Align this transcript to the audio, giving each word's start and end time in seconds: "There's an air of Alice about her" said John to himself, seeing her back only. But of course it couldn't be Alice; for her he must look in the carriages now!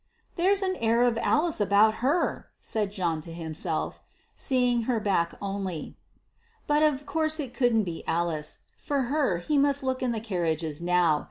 "There's 0.35 0.63
an 0.63 0.77
air 0.77 1.03
of 1.03 1.19
Alice 1.21 1.61
about 1.61 1.97
her" 2.01 2.47
said 2.59 2.91
John 2.91 3.21
to 3.21 3.31
himself, 3.31 3.99
seeing 4.33 4.85
her 4.89 4.99
back 4.99 5.35
only. 5.39 5.95
But 6.65 6.81
of 6.81 7.05
course 7.05 7.39
it 7.39 7.53
couldn't 7.53 7.83
be 7.83 8.03
Alice; 8.07 8.61
for 8.79 9.03
her 9.13 9.37
he 9.37 9.59
must 9.59 9.83
look 9.83 10.01
in 10.01 10.11
the 10.11 10.19
carriages 10.19 10.81
now! 10.81 11.19